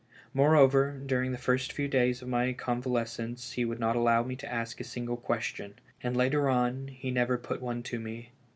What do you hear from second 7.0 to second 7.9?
never put one